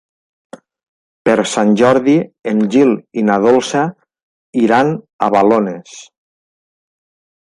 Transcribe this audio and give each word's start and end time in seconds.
Per 1.27 1.33
Sant 1.49 1.73
Jordi 1.81 2.15
en 2.51 2.63
Gil 2.75 2.93
i 3.23 3.25
na 3.27 3.35
Dolça 3.43 3.83
iran 4.63 4.89
a 5.27 5.29
Balones. 5.37 5.99